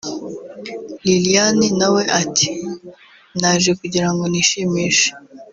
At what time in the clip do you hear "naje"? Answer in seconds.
3.39-3.71